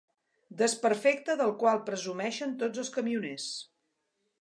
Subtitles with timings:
[0.61, 3.51] Desperfecte del qual presumeixen tots els camioners.